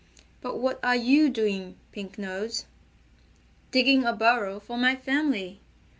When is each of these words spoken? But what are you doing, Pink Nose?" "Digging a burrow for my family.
But 0.41 0.57
what 0.57 0.83
are 0.83 0.95
you 0.95 1.29
doing, 1.29 1.75
Pink 1.91 2.17
Nose?" 2.17 2.65
"Digging 3.69 4.03
a 4.03 4.13
burrow 4.13 4.59
for 4.59 4.75
my 4.75 4.95
family. 4.95 5.59